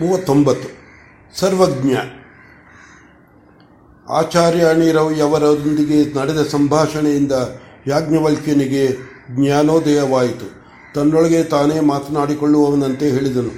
ಮೂವತ್ತೊಂಬತ್ತು. 0.00 0.68
ಸರ್ವಜ್ಞ. 1.40 1.96
ಆಚಾರ್ಯ 4.08 4.64
ಅಣಿರವಿಯವರೊಂದಿಗೆ 4.64 6.18
ನಡೆದ 6.18 6.42
ಸಂಭಾಷಣೆಯಿಂದ 6.42 7.32
ಯಾಜ್ಞವಲ್ಕ್ಯನಿಗೆ 7.86 8.96
ಜ್ಞಾನೋದಯವಾಯಿತು. 9.30 10.56
ತನ್ನೊಳಗೆ 10.94 11.44
ತಾನೇ 11.44 11.80
ಮಾತನಾಡಿಕೊಳ್ಳುವವನಂತೆ 11.80 13.10
ಹೇಳಿದನು. 13.10 13.50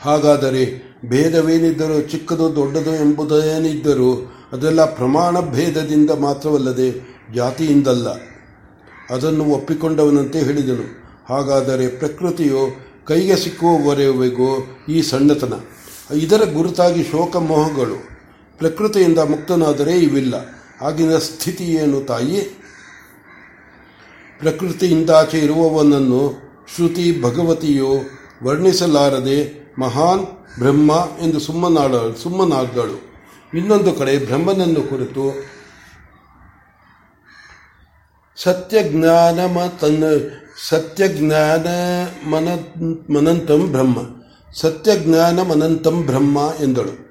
ಹಾಗಾದರೆ 0.00 0.94
ಭೇದವೇನಿದ್ದರೂ 1.08 2.00
ಚಿಕ್ಕದು 2.00 2.56
ದೊಡ್ಡದು 2.56 2.94
ಎಂಬುದೇನಿದ್ದರೂ 2.94 4.32
ಅದೆಲ್ಲ 4.52 4.94
ಪ್ರಮಾಣ 4.94 5.40
ಭೇದದಿಂದ 5.40 6.10
ಮಾತ್ರವಲ್ಲದೆ 6.10 7.16
ಜಾತಿಯಿಂದಲ್ಲ. 7.34 8.08
ಅದನ್ನು 9.10 9.44
ಒಪ್ಪಿಕೊಂಡವನಂತೆ 9.44 10.38
ಹೇಳಿದನು. 10.38 11.06
ಹಾಗಾದರೆ 11.34 11.88
ಪ್ರಕೃತಿಯು 11.88 12.86
ಕೈಗೆ 13.08 13.36
ಸಿಕ್ಕುವವರೆಗೂ 13.36 14.50
ಈ 14.88 15.02
ಸಣ್ಣತನ. 15.02 15.54
ಇದರ 16.14 16.42
ಗುರುತಾಗಿ 16.54 17.02
ಶೋಕ 17.04 17.36
ಮೋಹಗಳು 17.50 17.98
ಪ್ರಕೃತಿಯಿಂದ 18.58 19.18
ಮುಕ್ತನಾದರೆ 19.18 19.94
ಇವಿಲ್ಲ. 19.98 20.34
ಆಗಿನ 20.82 21.18
ಸ್ಥಿತಿ 21.18 21.64
ಏನು 21.64 22.00
ತಾಯಿ 22.00 22.40
ಪ್ರಕೃತಿಯಿಂದಾಚೆ 24.38 25.38
ಇರುವವನನ್ನು 25.38 26.22
ಶ್ರುತಿ 26.74 27.06
ಭಗವತಿಯು 27.22 27.92
ವರ್ಣಿಸಲಾರದೆ 28.42 29.38
ಮಹಾನ್ 29.78 30.24
ಬ್ರಹ್ಮ 30.58 30.92
ಎಂದು 31.20 31.38
ಸುಮ್ಮನಾಡ 31.40 31.94
ಸುಮ್ಮನಾದಳು 32.22 32.98
ಇನ್ನೊಂದು 33.54 33.92
ಕಡೆ 33.92 34.18
ಬ್ರಹ್ಮನನ್ನು 34.26 34.82
ಕುರಿತು 34.90 35.24
ಸತ್ಯಜ್ಞಾನ 38.42 39.38
ತನ್ನ 39.80 40.04
ಸತ್ಯಜ್ಞಾನ 40.68 41.66
ಮನ 42.28 42.48
ಮನಂತಂ 43.14 43.72
ಬ್ರಹ್ಮ. 43.72 43.98
ಸತ್ಯಜ್ಞಾನ 44.54 45.42
ಮನಂತಂ 45.42 46.02
ಬ್ರಹ್ಮ 46.02 46.38
ಎಂದಳು. 46.62 47.06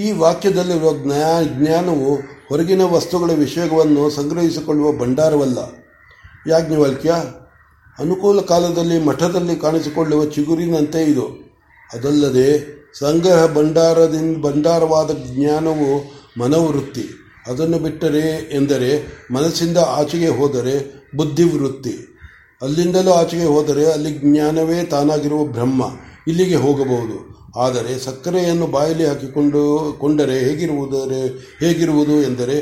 ಈ 0.00 0.12
ವಾಕ್ಯದಲ್ಲಿರುವ 0.12 0.92
ಜ್ಞಾ 0.92 1.42
ಜ್ಞಾನವು 1.42 2.14
ಹೊರಗಿನ 2.48 2.82
ವಸ್ತುಗಳ 2.82 3.30
ವಿಷಯವನ್ನು 3.32 4.10
ಸಂಗ್ರಹಿಸಿಕೊಳ್ಳುವ 4.10 4.92
ಭಂಡಾರವಲ್ಲ. 4.92 5.58
ಯಾಜ್ಞವಲ್ಕ್ಯ, 6.46 7.14
ಅನುಕೂಲ 7.98 8.40
ಕಾಲದಲ್ಲಿ 8.40 9.04
ಮಠದಲ್ಲಿ 9.04 9.56
ಕಾಣಿಸಿಕೊಳ್ಳುವ 9.56 10.24
ಚಿಗುರಿನಂತೆ 10.24 11.04
ಇದು. 11.04 11.26
ಅದಲ್ಲದೆ 11.92 12.80
ಸಂಗ್ರಹ 12.98 13.54
ಭಂಡಾರದಿಂದ 13.54 14.44
ಭಂಡಾರವಾದ 14.44 15.10
ಜ್ಞಾನವು 15.10 16.20
ಮನವೃತ್ತಿ. 16.40 17.08
ಅದನ್ನು 17.46 17.78
ಬಿಟ್ಟರೆ 17.78 18.54
ಎಂದರೆ 18.54 18.90
ಮನಸ್ಸಿಂದ 19.32 19.76
ಆಚೆಗೆ 19.76 20.28
ಹೋದರೆ 20.28 21.06
ಬುದ್ಧಿವೃತ್ತಿ. 21.16 21.96
ಅಲ್ಲಿಂದಲೂ 22.62 23.10
ಆಚೆಗೆ 23.10 23.44
ಹೋದರೆ 23.44 23.92
ಅಲ್ಲಿ 23.92 24.10
ಜ್ಞಾನವೇ 24.12 24.82
ತಾನಾಗಿರುವ 24.82 25.44
ಬ್ರಹ್ಮ, 25.44 25.82
ಇಲ್ಲಿಗೆ 26.28 26.54
ಹೋಗಬಹುದು. 26.54 27.30
ಆದರೆ 27.58 27.98
ಸಕ್ಕರೆಯನ್ನು 27.98 28.66
ಬಾಯಲ್ಲಿ 28.66 29.06
ಹಾಕಿಕೊಂಡು 29.06 29.92
ಕೊಂಡರೆ 30.00 30.38
ಹೇಗಿರುವುದರೆ, 30.38 31.28
ಹೇಗಿರುವುದು 31.60 32.22
ಎಂದರೆ 32.22 32.56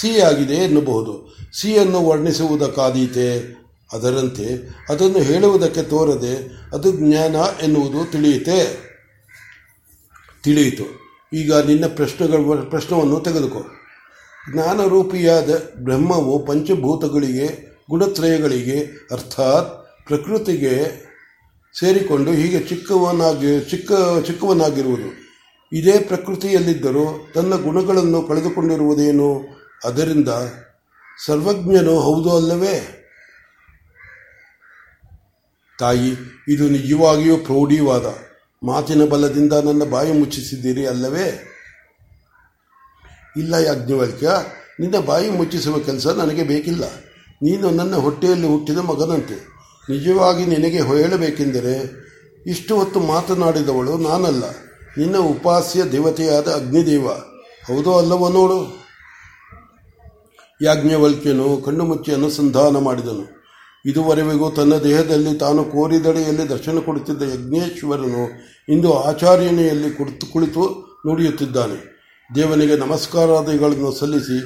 ಸಿಹಿಯಾಗಿದೆ 0.00 0.54
ಎನ್ನಬಹುದು. 0.54 1.36
ಸಿಹಿಯನ್ನು 1.60 2.06
ವರ್ಣಿಸುವುದಕ್ಕಾದೀತೆ, 2.06 3.28
ಅದರಂತೆ 3.92 4.68
ಅದನ್ನು 4.88 5.18
ಹೇಳುವುದಕ್ಕೆ 5.18 5.82
ತೋರದೆ 5.82 6.34
ಅದು 6.72 6.92
ಜ್ಞಾನ 6.92 7.34
ಎನ್ನುವುದು 7.62 8.10
ತಿಳಿಯುತ್ತೆ 8.10 8.58
ತಿಳಿಯಿತು. 10.44 10.84
ಈಗ 11.32 11.54
ನಿನ್ನ 11.54 11.84
ಪ್ರಶ್ನೆಗಳ 11.86 12.60
ಪ್ರಶ್ನವನ್ನು 12.70 13.20
ತೆಗೆದುಕೋ. 13.20 13.62
ಜ್ಞಾನರೂಪಿಯಾದ 14.52 15.50
ಬ್ರಹ್ಮವು 15.76 16.46
ಪಂಚಭೂತಗಳಿಗೆ, 16.46 17.76
ಗುಣತ್ರಯಗಳಿಗೆ, 17.90 19.08
ಅರ್ಥಾತ್ 19.12 19.86
ಪ್ರಕೃತಿಗೆ 20.06 21.04
ಸೇರಿಕೊಂಡು 21.80 22.30
ಹೀಗೆ 22.30 22.60
ಚಿಕ್ಕವನಾಗಿ, 22.60 23.60
ಚಿಕ್ಕ, 23.60 23.92
ಚಿಕ್ಕವನಾಗಿರುವುದು. 24.26 25.24
ಇದೇ 25.72 25.98
ಪ್ರಕೃತಿಯಲ್ಲಿದ್ದರೂ 25.98 27.28
ತನ್ನ 27.34 27.54
ಗುಣಗಳನ್ನು 27.54 28.22
ಕಳೆದುಕೊಂಡಿರುವುದೇನು? 28.22 29.44
ಅದರಿಂದ 29.84 30.28
ಸರ್ವಜ್ಞನು 31.26 32.00
ಹೌದು 32.00 32.36
ಅಲ್ಲವೇ? 32.36 33.00
ತಾಯಿ, 35.78 36.10
ಇದು 36.48 36.68
ನಿಜವಾಗಿಯೂ 36.68 37.36
ಪ್ರೌಢೀವಾದ. 37.36 38.06
ಮಾತಿನ 38.66 39.04
ಬಲದಿಂದ 39.04 39.52
ನನ್ನ 39.52 39.84
ಬಾಯಿ 39.84 40.12
ಮುಚ್ಚಿಸಿದ್ದೀರಿ 40.12 40.86
ಅಲ್ಲವೇ? 40.86 41.53
ಇಲ್ಲ 43.36 43.54
ಯಾಜ್ಞವಲ್ಕ್ಯ 43.54 44.30
ನಿನ್ನ 44.80 44.98
ಬಾಯಿ 44.98 45.30
ಮುಚ್ಚಿಸುವ 45.30 45.78
ಕೆಲಸ 45.78 46.06
ನನಗೆ 46.06 46.42
ಬೇಕಿಲ್ಲ. 46.42 46.84
ನೀನು 47.42 47.70
ನನ್ನ 47.70 47.96
ಹೊಟ್ಟೆಯಲ್ಲಿ 47.96 48.46
ಹುಟ್ಟಿದ 48.46 48.78
ಮಗನಂತೆ. 48.78 49.54
ನಿಜವಾಗಿ 49.90 50.46
ನಿನಗೆ 50.46 50.82
ಹೇಳಬೇಕೆಂದರೆ, 50.82 52.04
ಇಷ್ಟು 52.46 52.76
ಹೊತ್ತು 52.76 53.00
ಮಾತನಾಡಿದವಳು 53.00 53.98
ನಾನಲ್ಲ. 53.98 54.44
ನಿನ್ನ 54.98 55.16
ಉಪಾಸ್ಯ 55.16 55.84
ದೇವತೆಯಾದ 55.84 56.48
ಅಗ್ನಿದೇವ. 56.48 57.08
ಹೌದೋ 57.66 57.92
ಅಲ್ಲವೋ 57.92 58.28
ನೋಡು. 58.28 58.84
ಯಾಜ್ಞವಲ್ಕ್ಯನು 60.62 61.62
ಕಣ್ಣು 61.64 61.84
ಮುಚ್ಚಿ 61.84 62.12
ಅನುಸಂಧಾನ 62.12 62.78
ಮಾಡಿದನು. 62.78 63.34
ಇದುವರೆಗೂ 63.86 64.50
ತನ್ನ 64.50 64.74
ದೇಹದಲ್ಲಿ 64.74 65.38
ತಾನು 65.38 65.64
ಕೋರಿದಡೆಯಲ್ಲಿ 65.64 66.48
ದರ್ಶನ 66.48 66.78
ಕೊಡುತ್ತಿದ್ದ 66.78 67.22
ಯಜ್ಞೇಶ್ವರನು 67.22 68.30
ಇಂದು 68.68 68.98
ಆಚಾರ್ಯನೆಯಲ್ಲಿ 68.98 69.90
ಕುಳಿತು 69.90 70.32
ಕುಳಿತು 70.32 70.62
ನುಡಿಯುತ್ತಿದ್ದಾನೆ. 71.06 71.93
ದೇವನಿಗೆ 72.34 72.76
ನಮಸ್ಕಾರಾದಿಗಳನ್ನು 72.76 73.90
ಸಲ್ಲಿಸಿ, 73.92 74.38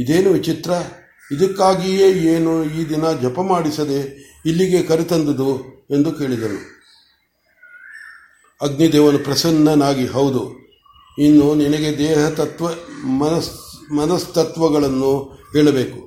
ಇದೇನು 0.00 0.30
ವಿಚಿತ್ರ? 0.30 0.72
ಇದಕ್ಕಾಗಿಯೇ 1.30 2.06
ಏನು 2.34 2.52
ಈ 2.64 2.80
ದಿನ 2.88 3.04
ಜಪ 3.22 3.38
ಮಾಡಿಸದೆ 3.40 3.98
ಇಲ್ಲಿಗೆ 4.46 4.80
ಕರೆತಂದುದು? 4.82 5.50
ಎಂದು 5.90 6.10
ಕೇಳಿದನು. 6.12 6.60
ಅಗ್ನಿದೇವನು 8.60 9.18
ಪ್ರಸನ್ನನಾಗಿ, 9.18 10.06
ಹೌದು, 10.06 10.42
ಇನ್ನು 11.18 11.46
ನಿನಗೆ 11.54 11.90
ದೇಹ 11.98 12.28
ತತ್ವ 12.30 12.66
ಮನಸ್, 13.20 13.50
ಮನಸ್ತತ್ವಗಳನ್ನು 13.92 15.12
ಹೇಳಬೇಕು. 15.52 16.00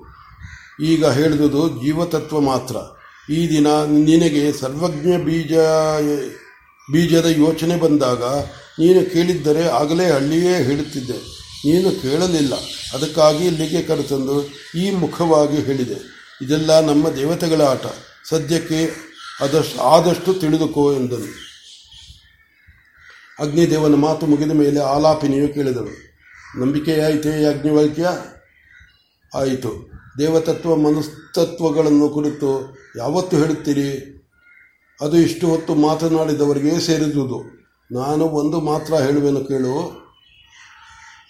ಈಗ 0.83 1.05
ಹೇಳಿದುದು 1.17 1.61
ಜೀವತತ್ವ 1.83 2.39
ಮಾತ್ರ. 2.41 2.75
ಈ 3.33 3.39
ದಿನ 3.49 3.67
ನಿನಗೆ 4.07 4.43
ಸರ್ವಜ್ಞ 4.53 5.17
ಬೀಜ, 5.25 5.53
ಬೀಜದ 6.87 7.29
ಯೋಚನೆ 7.37 7.75
ಬಂದಾಗ 7.75 8.23
ನೀನು 8.79 9.13
ಕೇಳಿದ್ದರೆ 9.13 9.67
ಆಗಲೇ 9.67 10.11
ಹಳ್ಳಿಯೇ 10.11 10.63
ಹೇಳುತ್ತಿದ್ದೆ. 10.63 11.38
ನೀನು 11.65 12.01
ಕೇಳಲಿಲ್ಲ. 12.01 12.53
ಅದಕ್ಕಾಗಿ 12.93 13.45
ಇಲ್ಲಿಗೆ 13.45 13.81
ಕರೆತಂದು 13.81 14.49
ಈ 14.77 14.91
ಮುಖವಾಗಿ 14.91 15.57
ಹೇಳಿದೆ. 15.57 16.17
ಇದೆಲ್ಲ 16.41 16.79
ನಮ್ಮ 16.79 17.09
ದೇವತೆಗಳ 17.09 17.61
ಆಟ. 17.61 17.81
ಸದ್ಯಕ್ಕೆ 18.29 19.07
ಅದಷ್ಟು 19.41 19.81
ಆದಷ್ಟು 19.81 20.33
ತಿಳಿದುಕೋ 20.33 20.93
ಎಂದನು. 20.93 21.47
ಅಗ್ನಿದೇವನ 23.39 23.95
ಮಾತು 23.95 24.25
ಮುಗಿದ 24.25 24.51
ಮೇಲೆ 24.51 24.79
ಆಲಾಪಿನಿಯು 24.79 25.47
ಕೇಳಿದಳು. 25.47 26.07
ನಂಬಿಕೆಯಾಯಿತೇ 26.59 27.45
ಅಗ್ನಿವಾಕ್ಯ? 27.45 28.09
ಆಯಿತು. 29.35 29.91
ದೇವತತ್ವ 30.19 30.75
ಮನಸ್ತತ್ವಗಳನ್ನು 30.75 32.09
ಕುರಿತು 32.09 32.77
ಯಾವತ್ತು 32.97 33.37
ಹೇಳುತ್ತೀರಿ? 33.37 34.13
ಅದು 35.01 35.17
ಇಷ್ಟು 35.17 35.47
ಹೊತ್ತು 35.47 35.75
ಮಾತನಾಡಿದವರಿಗೆ 35.75 36.79
ಸೇರಿದುದು. 36.79 37.57
ನಾನು 37.91 38.25
ಒಂದು 38.25 38.59
ಮಾತ್ರ 38.59 38.93
ಹೇಳುವೆನು 38.93 39.39
ಕೇಳು. 39.39 40.07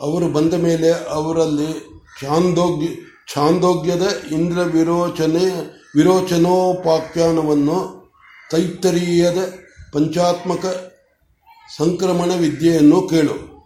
ಅವರು 0.01 0.27
ಬಂದ 0.27 0.53
ಮೇಲೆ 0.53 0.91
ಅವರಲ್ಲಿ 0.91 1.87
ಛಾಂದೋಗ್ಯ, 2.21 2.87
ಛಾಂದೋಗ್ಯದ 3.33 4.07
ಇಂದ್ರ 4.31 4.63
ವಿರೋಚನೆ, 4.63 5.73
ವಿರೋಚನೋಪಾಖ್ಯಾನವನ್ನು 5.95 8.07
ತೈತ್ತರೀಯದ 8.51 9.53
ಪಂಚಾತ್ಮಕ 9.93 10.91
ಸಂಕ್ರಮಣ 11.77 12.35
ವಿದ್ಯೆಯನ್ನು 12.35 13.01
ಕೇಳು. 13.01 13.63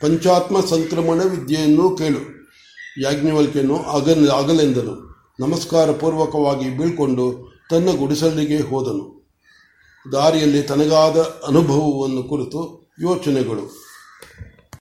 ಪಂಚಾತ್ಮ 0.00 0.60
ಸಂಕ್ರಮಣ 0.60 1.22
ವಿದ್ಯೆಯನ್ನು 1.22 1.96
ಕೇಳು. 1.96 2.34
ಯಾಜ್ಞವಲ್ಕೆಯನ್ನು 3.02 3.82
ಅಗನ್ 3.82 4.28
ಆಗಲೆಂದನು 4.28 5.14
ನಮಸ್ಕಾರ 5.40 5.92
ಪೂರ್ವಕವಾಗಿ 5.92 6.78
ಬೀಳ್ಕೊಂಡು 6.78 7.54
ತನ್ನ 7.70 7.90
ಗುಡಿಸಲಿಗೆ 7.90 8.60
ಹೋದನು. 8.60 9.23
ದಾರಿಯಲ್ಲಿ 10.12 10.62
ತನಗಾದ 10.62 11.18
ಅನುಭವವನ್ನು 11.48 12.22
ಕುರಿತು 12.22 12.90
ಯೋಚನೆಗಳು. 13.00 13.84